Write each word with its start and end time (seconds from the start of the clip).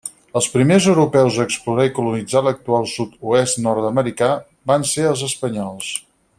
Els 0.39 0.45
primers 0.53 0.85
europeus 0.93 1.37
a 1.41 1.45
explorar 1.49 1.85
i 1.89 1.91
colonitzar 1.97 2.43
l'actual 2.47 2.89
sud-oest 2.95 3.61
nord-americà 3.67 4.33
van 4.73 4.91
ser 4.95 5.07
els 5.13 5.27
espanyols. 5.33 5.93